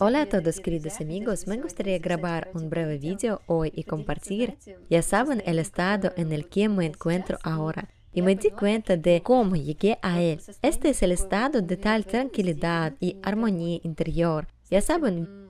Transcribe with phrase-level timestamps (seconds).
[0.00, 4.56] Hola a todos queridos amigos, me gustaría grabar un breve video hoy y compartir.
[4.88, 9.20] Ya saben el estado en el que me encuentro ahora y me di cuenta de
[9.24, 10.40] cómo llegué a él.
[10.62, 14.46] Este es el estado de tal tranquilidad y armonía interior.
[14.70, 15.48] Ya saben,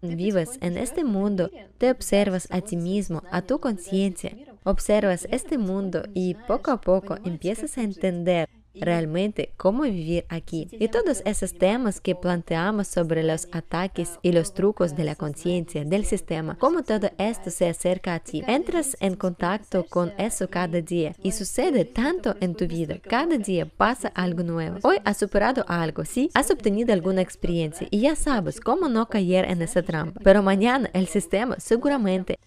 [0.00, 6.04] vives en este mundo, te observas a ti mismo, a tu conciencia, observas este mundo
[6.14, 10.68] y poco a poco empiezas a entender realmente cómo vivir aquí.
[10.72, 15.84] Y todos esos temas que planteamos sobre los ataques y los trucos de la conciencia,
[15.84, 18.42] del sistema, cómo todo esto se acerca a ti.
[18.46, 22.98] Entras en contacto con eso cada día y sucede tanto en tu vida.
[22.98, 24.78] Cada día pasa algo nuevo.
[24.82, 29.44] Hoy has superado algo, sí, has obtenido alguna experiencia y ya sabes cómo no caer
[29.50, 30.20] en esa trampa.
[30.22, 32.38] Pero mañana el sistema seguramente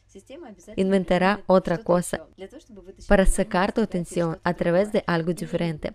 [0.75, 2.27] inventará otra cosa
[3.07, 5.93] para sacar tu atención a través de algo diferente.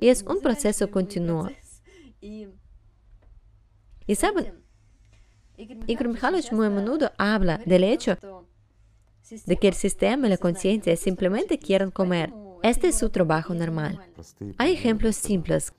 [0.00, 1.48] Y es un proceso continuo.
[2.20, 4.60] Y saben,
[5.86, 8.16] Igor Mikhailovich muy a menudo habla del hecho
[9.46, 12.32] de que el sistema y la conciencia simplemente quieren comer.
[12.62, 14.00] Este es su trabajo normal.
[14.58, 15.72] Hay ejemplos simples.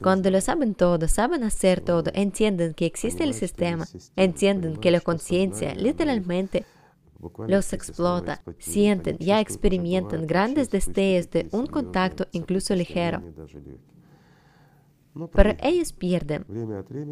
[0.00, 5.00] Cuando lo saben todo, saben hacer todo, entienden que existe el sistema, entienden que la
[5.00, 6.64] conciencia literalmente
[7.46, 13.22] los explota, sienten, ya experimentan grandes destellos de un contacto incluso ligero.
[15.32, 16.44] Pero ellos pierden.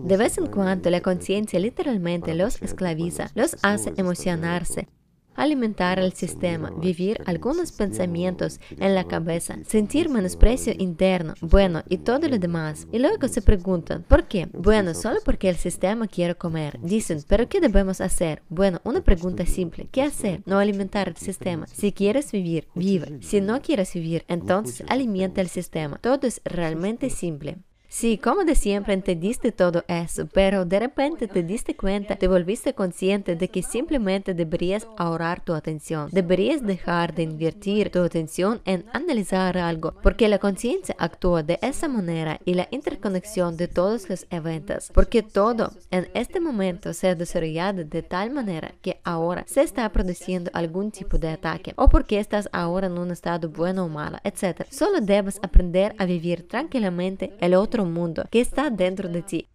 [0.07, 4.89] De vez en cuando la conciencia literalmente los esclaviza, los hace emocionarse,
[5.35, 12.29] alimentar el sistema, vivir algunos pensamientos en la cabeza, sentir menosprecio interno, bueno, y todo
[12.29, 12.87] lo demás.
[12.93, 14.49] Y luego se preguntan, ¿por qué?
[14.53, 16.79] Bueno, solo porque el sistema quiere comer.
[16.83, 18.43] Dicen, ¿pero qué debemos hacer?
[18.49, 20.43] Bueno, una pregunta simple, ¿qué hacer?
[20.47, 21.67] No alimentar el sistema.
[21.67, 23.19] Si quieres vivir, vive.
[23.23, 25.99] Si no quieres vivir, entonces alimenta el sistema.
[25.99, 27.59] Todo es realmente simple.
[27.93, 32.73] Sí, como de siempre entendiste todo eso, pero de repente te diste cuenta, te volviste
[32.73, 36.09] consciente de que simplemente deberías ahorrar tu atención.
[36.13, 41.89] Deberías dejar de invertir tu atención en analizar algo, porque la conciencia actúa de esa
[41.89, 47.17] manera y la interconexión de todos los eventos, porque todo en este momento se ha
[47.17, 52.21] desarrollado de tal manera que ahora se está produciendo algún tipo de ataque, o porque
[52.21, 54.63] estás ahora en un estado bueno o malo, etc.
[54.71, 59.49] Solo debes aprender a vivir tranquilamente el otro mundo que está dentro de ti.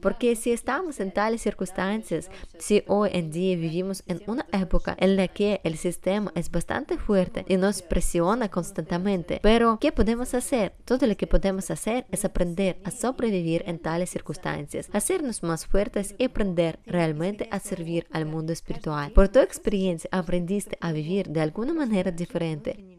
[0.00, 5.16] Porque si estamos en tales circunstancias, si hoy en día vivimos en una época en
[5.16, 10.72] la que el sistema es bastante fuerte y nos presiona constantemente, pero ¿qué podemos hacer?
[10.84, 16.14] Todo lo que podemos hacer es aprender a sobrevivir en tales circunstancias, hacernos más fuertes
[16.16, 19.10] y aprender realmente a servir al mundo espiritual.
[19.12, 22.98] Por tu experiencia aprendiste a vivir de alguna manera diferente,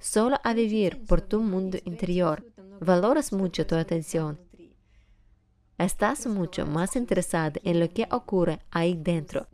[0.00, 2.44] solo a vivir por tu mundo interior
[2.80, 4.38] valoras mucho tu atención.
[5.78, 9.46] Estás mucho más interesado en lo que ocurre ahí dentro.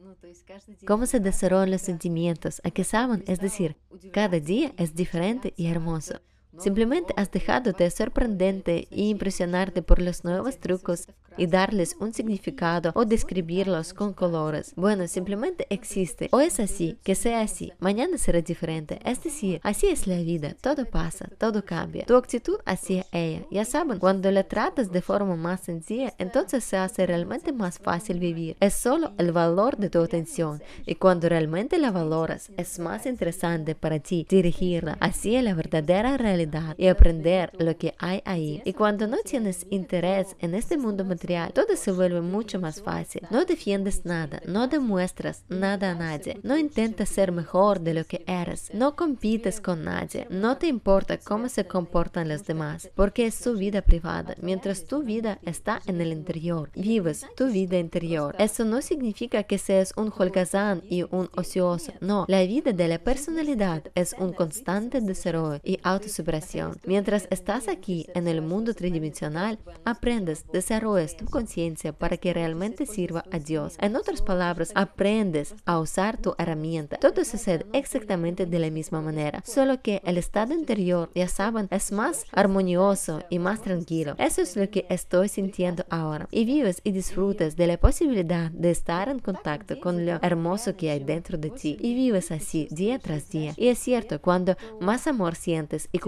[0.87, 3.77] Cómo se desarrollan los sentimientos, a que saben, es decir,
[4.13, 6.21] cada día es diferente y hermoso.
[6.59, 11.07] Simplemente has dejado de sorprendente e impresionarte por los nuevos trucos
[11.39, 14.73] y darles un significado o describirlos con colores.
[14.75, 16.29] Bueno, simplemente existe.
[16.33, 17.75] O es así, que sea así.
[17.79, 19.01] Mañana será diferente.
[19.05, 20.57] Es decir, así es la vida.
[20.59, 22.07] Todo pasa, todo cambia.
[22.07, 23.45] Tu actitud hacia ella.
[23.51, 28.19] Ya saben, cuando la tratas de forma más sencilla, entonces se hace realmente más fácil
[28.19, 28.57] vivir.
[28.61, 30.63] Es solo el valor de tu atención.
[30.87, 36.46] Y cuando realmente la valoras, es más interesante para ti dirigirla hacia la verdadera realidad
[36.77, 38.63] y aprender lo que hay ahí.
[38.65, 43.23] Y cuando no tienes interés en este mundo material, todo se vuelve mucho más fácil.
[43.31, 48.25] No defiendes nada, no demuestras nada a nadie, no intentas ser mejor de lo que
[48.27, 53.35] eres, no compites con nadie, no te importa cómo se comportan los demás, porque es
[53.35, 58.35] su vida privada, mientras tu vida está en el interior, vives tu vida interior.
[58.39, 62.99] Eso no significa que seas un holgazán y un ocioso, no, la vida de la
[62.99, 65.79] personalidad es un constante desarrollo y
[66.27, 72.87] autosuperación Mientras estás aquí en el mundo tridimensional, aprendes, desarrollas tu conciencia para que realmente
[72.87, 73.77] sirva a Dios.
[73.81, 76.97] En otras palabras, aprendes a usar tu herramienta.
[76.97, 81.93] Todo sucede exactamente de la misma manera, solo que el estado interior, ya saben, es
[81.93, 84.15] más armonioso y más tranquilo.
[84.19, 86.29] Eso es lo que estoy sintiendo ahora.
[86.31, 90.91] Y vives y disfrutas de la posibilidad de estar en contacto con lo hermoso que
[90.91, 91.77] hay dentro de ti.
[91.81, 93.55] Y vives así día tras día.
[93.57, 95.99] Y es cierto, cuando más amor sientes y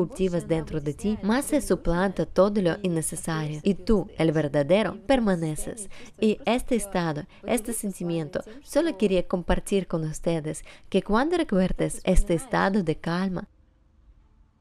[0.46, 5.88] dentro de ti, más se suplanta todo lo innecesario y tú, el verdadero, permaneces.
[6.20, 12.82] Y este estado, este sentimiento, solo quería compartir con ustedes que cuando recuerdes este estado
[12.82, 13.49] de calma,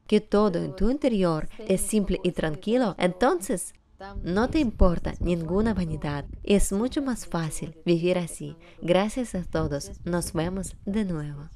[0.06, 3.74] que todo en tu interior es simple y tranquilo, entonces
[4.22, 6.24] no te importa ninguna vanidad.
[6.44, 8.56] Es mucho más fácil vivir así.
[8.80, 9.90] Gracias a todos.
[10.04, 11.48] Nos vemos de nuevo.